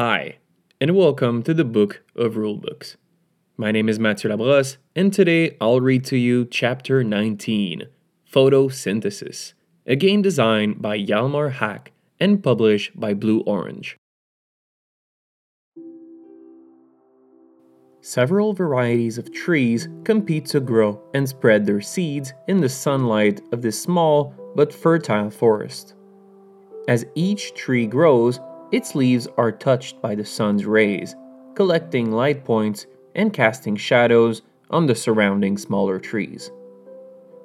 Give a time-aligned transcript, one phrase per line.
[0.00, 0.38] Hi,
[0.80, 2.94] and welcome to the Book of Rulebooks.
[3.56, 7.82] My name is Mathieu Labrosse, and today I'll read to you Chapter 19
[8.32, 9.54] Photosynthesis,
[9.88, 11.88] a game designed by Hjalmar Hach
[12.20, 13.96] and published by Blue Orange.
[18.00, 23.62] Several varieties of trees compete to grow and spread their seeds in the sunlight of
[23.62, 25.94] this small but fertile forest.
[26.86, 28.38] As each tree grows,
[28.70, 31.16] its leaves are touched by the sun's rays,
[31.54, 36.50] collecting light points and casting shadows on the surrounding smaller trees.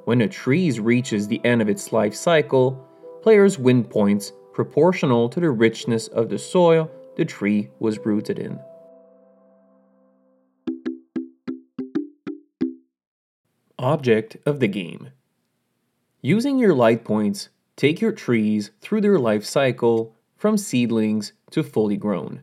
[0.05, 2.87] When a tree reaches the end of its life cycle,
[3.21, 8.59] players win points proportional to the richness of the soil the tree was rooted in.
[13.79, 15.09] Object of the game
[16.21, 21.95] Using your light points, take your trees through their life cycle from seedlings to fully
[21.95, 22.41] grown.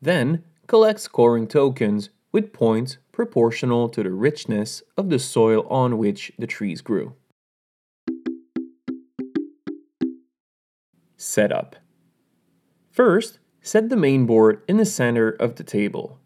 [0.00, 6.32] Then, collect scoring tokens with points proportional to the richness of the soil on which
[6.36, 7.14] the trees grew.
[11.16, 11.76] Setup
[12.90, 16.18] First, set the main board in the center of the table.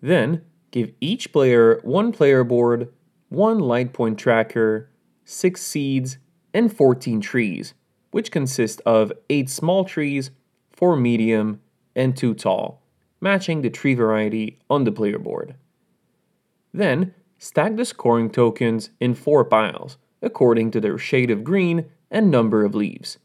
[0.00, 2.90] Then, give each player one player board,
[3.28, 4.88] one light point tracker,
[5.26, 6.16] 6 seeds,
[6.54, 7.74] and 14 trees
[8.10, 10.30] which consist of 8 small trees,
[10.72, 11.60] 4 medium,
[11.94, 12.82] and 2 tall,
[13.20, 15.54] matching the tree variety on the player board.
[16.72, 22.30] Then, stack the scoring tokens in 4 piles, according to their shade of green and
[22.30, 23.18] number of leaves.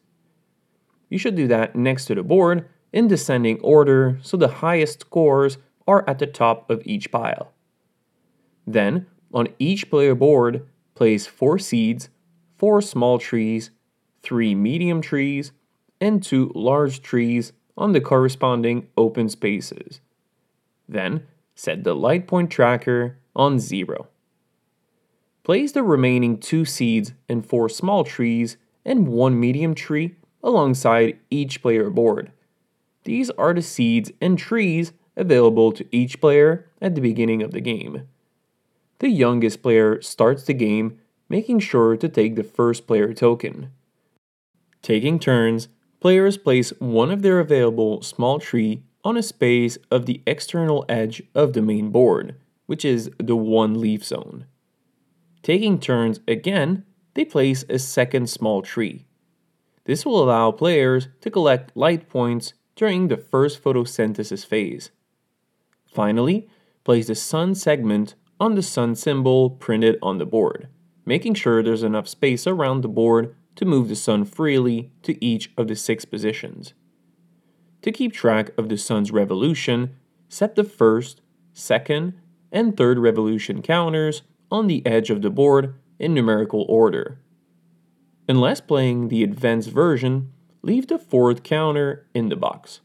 [1.10, 5.58] You should do that next to the board in descending order so the highest scores
[5.88, 7.52] are at the top of each pile.
[8.66, 12.10] Then, on each player board, place 4 seeds,
[12.58, 13.72] 4 small trees,
[14.24, 15.52] three medium trees,
[16.02, 20.00] and two large trees on the corresponding open spaces.
[20.88, 24.08] Then set the light point tracker on 0.
[25.44, 31.62] Place the remaining two seeds and four small trees and one medium tree alongside each
[31.62, 32.32] player board.
[33.04, 37.62] These are the seeds and trees available to each player at the beginning of the
[37.62, 38.08] game.
[39.00, 43.72] The youngest player starts the game making sure to take the first player token.
[44.84, 45.70] Taking turns,
[46.02, 51.24] players place one of their available small tree on a space of the external edge
[51.34, 52.36] of the main board,
[52.66, 54.46] which is the one leaf zone.
[55.42, 56.84] Taking turns again,
[57.14, 59.06] they place a second small tree.
[59.86, 64.92] This will allow players to collect light points during the first photosynthesis phase.
[65.86, 66.50] Finally,
[66.84, 70.68] place the sun segment on the sun symbol printed on the board,
[71.06, 75.52] making sure there's enough space around the board to move the sun freely to each
[75.58, 76.74] of the six positions.
[77.82, 79.96] To keep track of the sun's revolution,
[80.30, 81.22] set the first,
[81.54, 82.14] second,
[82.52, 84.22] and third revolution counters
[84.52, 87.20] on the edge of the board in numerical order.
[88.28, 90.32] Unless playing the advanced version,
[90.62, 92.80] leave the fourth counter in the box.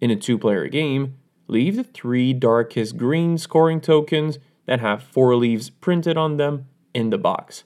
[0.00, 1.16] In a two player game,
[1.46, 7.10] leave the three darkest green scoring tokens that have four leaves printed on them in
[7.10, 7.64] the box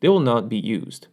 [0.00, 1.08] they will not be used.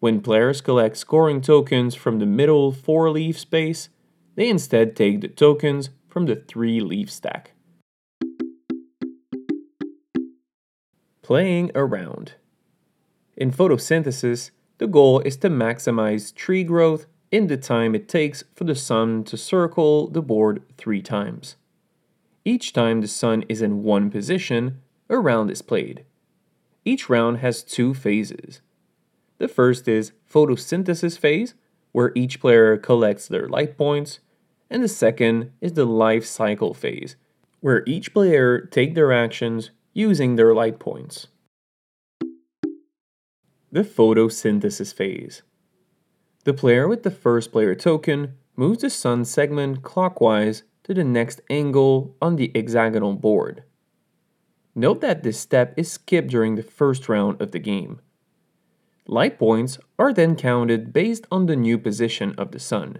[0.00, 3.88] When players collect scoring tokens from the middle 4 leaf space,
[4.34, 7.52] they instead take the tokens from the 3 leaf stack.
[11.22, 12.34] Playing around.
[13.36, 18.64] In photosynthesis, the goal is to maximize tree growth in the time it takes for
[18.64, 21.56] the sun to circle the board three times.
[22.44, 26.04] Each time the sun is in one position, a round is played.
[26.84, 28.60] Each round has two phases.
[29.38, 31.54] The first is photosynthesis phase,
[31.92, 34.20] where each player collects their light points,
[34.70, 37.16] and the second is the life cycle phase,
[37.60, 41.28] where each player take their actions using their light points.
[43.70, 45.42] The photosynthesis phase.
[46.44, 51.40] The player with the first player token moves the sun segment clockwise to the next
[51.48, 53.62] angle on the hexagonal board.
[54.74, 58.00] Note that this step is skipped during the first round of the game.
[59.06, 62.98] Light points are then counted based on the new position of the sun.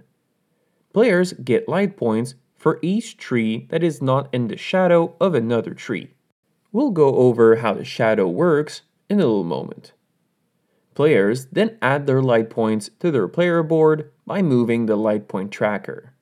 [0.92, 5.74] Players get light points for each tree that is not in the shadow of another
[5.74, 6.10] tree.
[6.70, 9.92] We'll go over how the shadow works in a little moment.
[10.94, 15.50] Players then add their light points to their player board by moving the light point
[15.50, 16.12] tracker.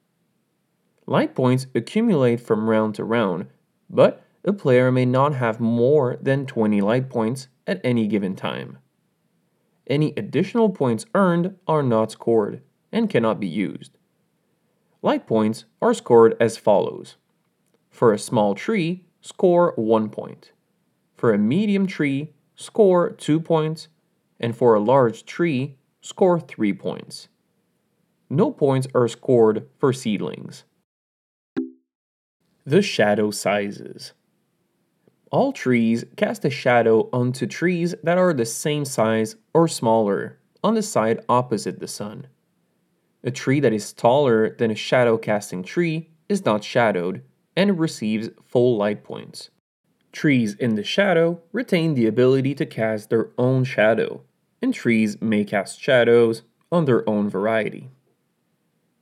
[1.07, 3.47] Light points accumulate from round to round,
[3.89, 8.79] but a player may not have more than 20 light points at any given time.
[9.87, 13.99] Any additional points earned are not scored and cannot be used.
[15.03, 17.17] light points are scored as follows.
[17.91, 20.53] For a small tree, score 1 point.
[21.17, 23.89] For a medium tree, score 2 points.
[24.39, 27.29] And for a large tree, score 3 points.
[28.31, 30.65] No points are scored for seedlings.
[32.65, 34.13] The shadow sizes.
[35.31, 40.75] All trees cast a shadow onto trees that are the same size or smaller on
[40.75, 42.27] the side opposite the sun.
[43.23, 47.23] A tree that is taller than a shadow casting tree is not shadowed
[47.57, 49.51] and receives full light points.
[50.13, 54.23] Trees in the shadow retain the ability to cast their own shadow,
[54.61, 56.43] and trees may cast shadows
[56.73, 57.89] on their own variety.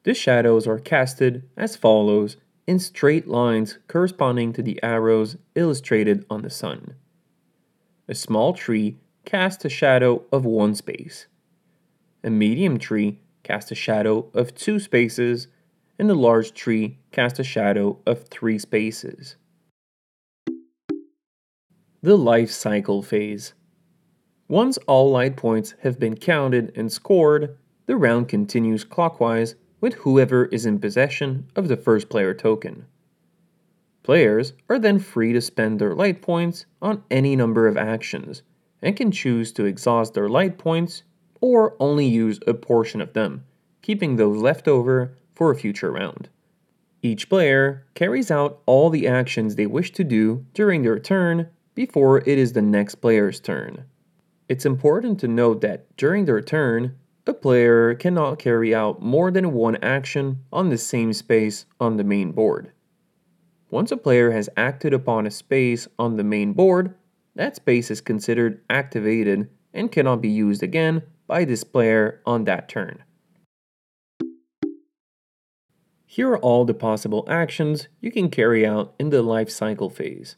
[0.03, 2.37] The shadows are casted as follows
[2.69, 6.95] in straight lines corresponding to the arrows illustrated on the sun.
[8.07, 11.29] A small tree casts a shadow of one space.
[12.23, 15.49] A medium tree casts a shadow of two spaces,
[15.99, 19.37] and a large tree casts a shadow of three spaces.
[22.03, 23.55] The life cycle phase.
[24.47, 27.57] Once all light points have been counted and scored,
[27.87, 32.87] the round continues clockwise with whoever is in possession of the first player token.
[34.03, 38.43] Players are then free to spend their light points on any number of actions
[38.81, 41.03] and can choose to exhaust their light points
[41.41, 43.45] or only use a portion of them,
[43.83, 46.29] keeping those left over for a future round.
[47.03, 52.19] Each player carries out all the actions they wish to do during their turn before
[52.19, 53.85] it is the next player's turn.
[54.49, 56.97] It's important to note that during their turn,
[57.29, 62.05] a player cannot carry out more than one action on the same space on the
[62.05, 62.73] main board.
[63.71, 66.95] Once a player has acted upon a space on the main board,
[67.35, 72.67] that space is considered activated and cannot be used again by this player on that
[72.67, 73.05] turn.
[76.07, 80.37] Here are all the possible actions you can carry out in the life cycle phase.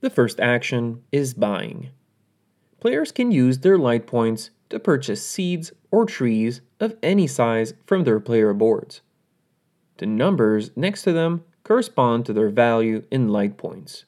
[0.00, 1.90] The first action is buying.
[2.80, 8.02] Players can use their light points to purchase seeds or trees of any size from
[8.02, 9.02] their player boards.
[9.98, 14.04] The numbers next to them correspond to their value in light points.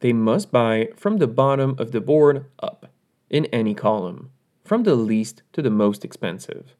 [0.00, 2.90] They must buy from the bottom of the board up
[3.28, 4.30] in any column,
[4.64, 6.74] from the least to the most expensive.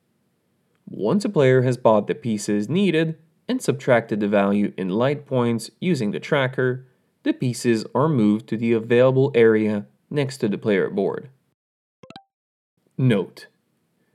[0.88, 5.70] Once a player has bought the pieces needed and subtracted the value in light points
[5.78, 6.86] using the tracker,
[7.22, 11.28] the pieces are moved to the available area next to the player board.
[12.98, 13.48] Note: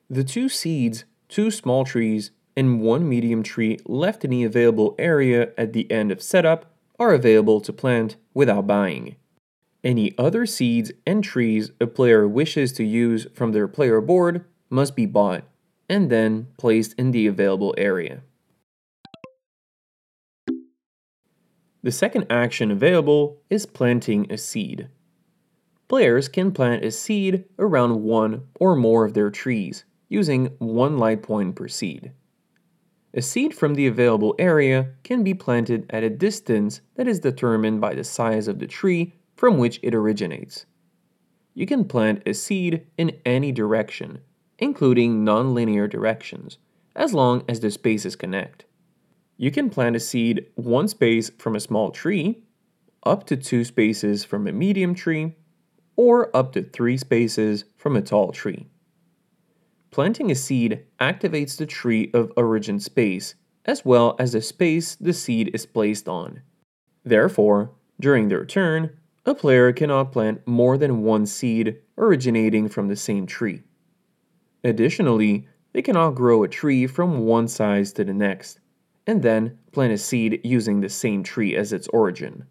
[0.09, 5.51] The two seeds, two small trees, and one medium tree left in the available area
[5.57, 9.15] at the end of setup are available to plant without buying.
[9.83, 14.95] Any other seeds and trees a player wishes to use from their player board must
[14.95, 15.43] be bought
[15.87, 18.21] and then placed in the available area.
[21.83, 24.87] The second action available is planting a seed.
[25.91, 31.21] Players can plant a seed around one or more of their trees, using one light
[31.21, 32.13] point per seed.
[33.13, 37.81] A seed from the available area can be planted at a distance that is determined
[37.81, 40.65] by the size of the tree from which it originates.
[41.55, 44.19] You can plant a seed in any direction,
[44.59, 46.57] including nonlinear directions,
[46.95, 48.63] as long as the spaces connect.
[49.35, 52.43] You can plant a seed one space from a small tree,
[53.03, 55.35] up to two spaces from a medium tree,
[55.95, 58.67] or up to three spaces from a tall tree.
[59.91, 65.13] Planting a seed activates the tree of origin space as well as the space the
[65.13, 66.41] seed is placed on.
[67.03, 72.95] Therefore, during their turn, a player cannot plant more than one seed originating from the
[72.95, 73.61] same tree.
[74.63, 78.59] Additionally, they cannot grow a tree from one size to the next,
[79.05, 82.45] and then plant a seed using the same tree as its origin.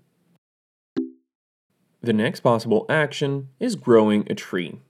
[2.03, 4.81] The next possible action is growing a tree.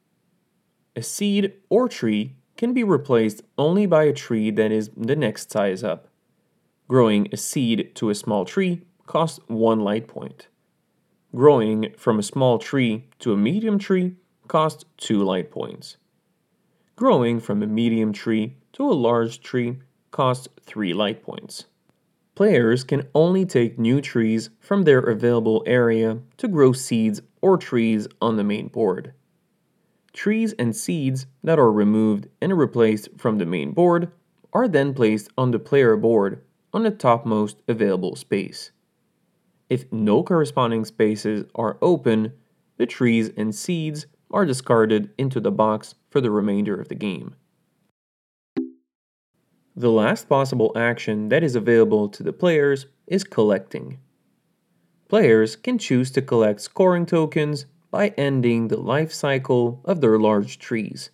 [0.95, 5.50] A seed or tree can be replaced only by a tree that is the next
[5.50, 6.09] size up.
[6.88, 10.49] Growing a seed to a small tree costs one light point.
[11.35, 15.97] Growing from a small tree to a medium tree costs 2 light points.
[16.97, 19.79] Growing from a medium tree to a large tree
[20.11, 21.67] costs 3 light points.
[22.41, 28.09] Players can only take new trees from their available area to grow seeds or trees
[28.23, 29.13] on the main board.
[30.15, 34.11] Trees and seeds that are removed and replaced from the main board
[34.55, 36.43] are then placed on the player board
[36.73, 38.71] on the topmost available space.
[39.69, 42.33] If no corresponding spaces are open,
[42.79, 47.35] the trees and seeds are discarded into the box for the remainder of the game.
[49.81, 53.99] The last possible action that is available to the players is collecting.
[55.09, 60.59] Players can choose to collect scoring tokens by ending the life cycle of their large
[60.59, 61.09] trees.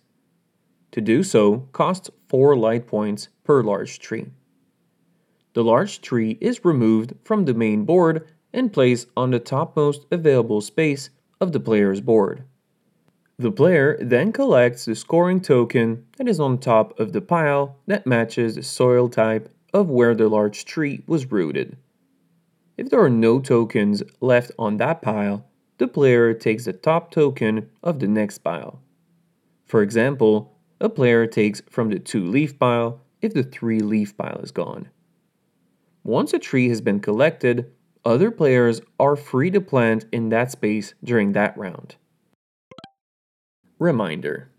[0.91, 4.31] To do so costs 4 light points per large tree.
[5.53, 10.59] The large tree is removed from the main board and placed on the topmost available
[10.59, 11.09] space
[11.39, 12.43] of the player's board.
[13.39, 18.07] The player then collects the scoring token that is on top of the pile that
[18.07, 21.77] matches the soil type of where the large tree was rooted.
[22.77, 25.45] If there are no tokens left on that pile,
[25.77, 28.81] the player takes the top token of the next pile.
[29.65, 34.39] For example, a player takes from the 2 leaf pile if the 3 leaf pile
[34.39, 34.89] is gone.
[36.03, 37.71] Once a tree has been collected,
[38.03, 41.97] other players are free to plant in that space during that round.
[43.79, 44.49] Reminder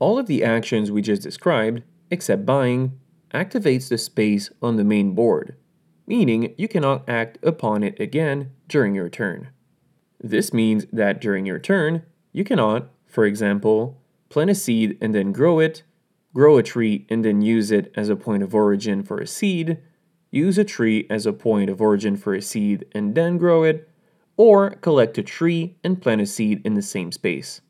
[0.00, 2.98] All of the actions we just described, except buying,
[3.32, 5.54] activates the space on the main board,
[6.04, 9.50] meaning you cannot act upon it again during your turn.
[10.20, 15.30] This means that during your turn, you cannot, for example, plant a seed and then
[15.30, 15.84] grow it,
[16.34, 19.78] grow a tree and then use it as a point of origin for a seed,
[20.32, 23.88] use a tree as a point of origin for a seed and then grow it,
[24.36, 27.60] or collect a tree and plant a seed in the same space.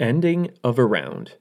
[0.00, 1.34] Ending of a round.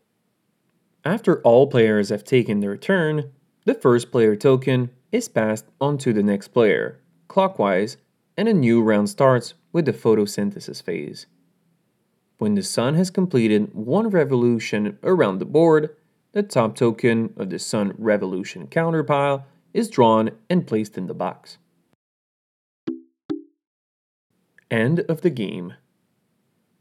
[1.06, 3.32] After all players have taken their turn,
[3.64, 7.00] the first player token is passed on to the next player,
[7.30, 7.96] clockwise,
[8.36, 11.26] and a new round starts with the photosynthesis phase.
[12.38, 15.96] When the sun has completed one revolution around the board,
[16.34, 21.14] the top token of the sun revolution counter pile is drawn and placed in the
[21.14, 21.60] box.
[24.70, 25.76] End of the game.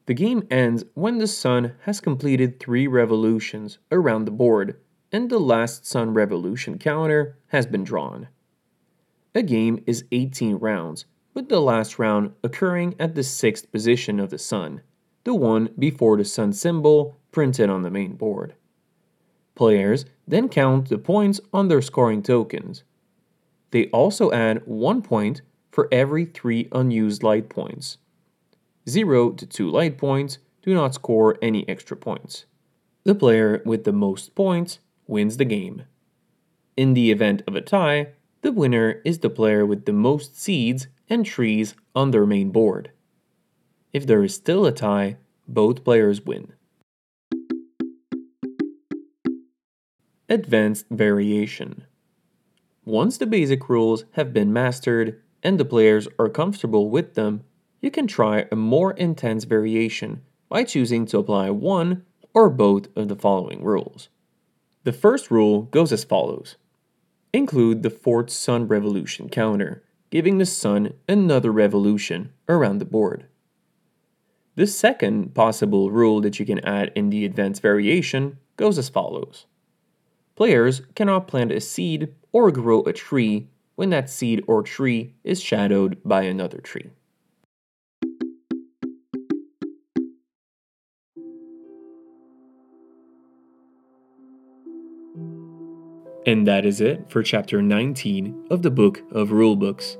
[0.08, 4.80] The game ends when the sun has completed three revolutions around the board
[5.12, 8.28] and the last sun revolution counter has been drawn.
[9.34, 14.30] A game is 18 rounds, with the last round occurring at the sixth position of
[14.30, 14.80] the sun,
[15.24, 18.54] the one before the sun symbol printed on the main board.
[19.54, 22.82] Players then count the points on their scoring tokens.
[23.72, 27.98] They also add one point for every three unused light points.
[28.88, 32.46] 0 to 2 light points do not score any extra points.
[33.04, 35.84] The player with the most points wins the game.
[36.76, 40.86] In the event of a tie, the winner is the player with the most seeds
[41.08, 42.92] and trees on their main board.
[43.92, 45.16] If there is still a tie,
[45.46, 46.52] both players win.
[50.28, 51.84] Advanced Variation
[52.84, 57.44] Once the basic rules have been mastered and the players are comfortable with them,
[57.80, 62.04] you can try a more intense variation by choosing to apply one
[62.34, 64.08] or both of the following rules.
[64.84, 66.56] The first rule goes as follows
[67.32, 73.26] Include the fourth sun revolution counter, giving the sun another revolution around the board.
[74.54, 79.46] The second possible rule that you can add in the advanced variation goes as follows
[80.34, 85.40] Players cannot plant a seed or grow a tree when that seed or tree is
[85.40, 86.90] shadowed by another tree.
[96.28, 99.96] And that is it for chapter 19 of the Book of Rulebooks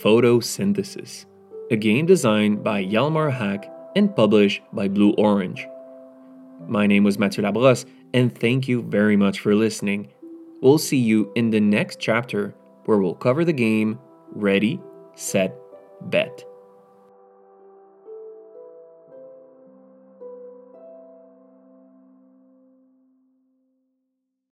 [0.00, 1.26] Photosynthesis,
[1.70, 5.68] a game designed by Hjalmar Hach and published by Blue Orange.
[6.66, 7.84] My name was Mathieu Labrosse,
[8.14, 10.08] and thank you very much for listening.
[10.62, 12.54] We'll see you in the next chapter
[12.86, 13.98] where we'll cover the game
[14.30, 14.80] Ready,
[15.16, 15.54] Set,
[16.00, 16.47] Bet.